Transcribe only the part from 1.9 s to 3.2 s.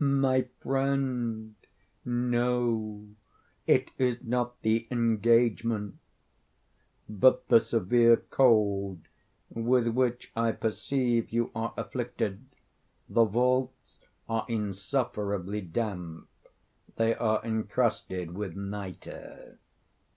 no.